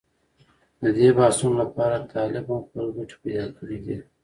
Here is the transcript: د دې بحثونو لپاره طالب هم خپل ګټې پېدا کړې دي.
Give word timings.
د 0.81 0.83
دې 0.97 1.07
بحثونو 1.17 1.55
لپاره 1.61 2.07
طالب 2.13 2.45
هم 2.49 2.59
خپل 2.67 2.85
ګټې 2.97 3.15
پېدا 3.23 3.45
کړې 3.57 3.77
دي. 3.85 3.97